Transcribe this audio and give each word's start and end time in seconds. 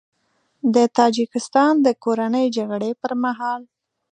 د 0.75 0.75
تاجیکستان 0.97 1.73
د 1.85 1.87
کورنۍ 2.03 2.45
جګړې 2.57 2.91
پر 3.01 3.11
مهال 3.23 3.61